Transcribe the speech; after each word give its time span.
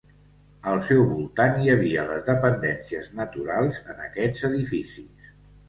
Al 0.69 0.79
seu 0.87 1.03
voltant 1.09 1.59
hi 1.59 1.69
havia 1.73 2.07
les 2.13 2.25
dependències 2.31 3.13
naturals 3.21 3.81
en 3.95 4.05
aquests 4.09 4.51
edificis. 4.53 5.33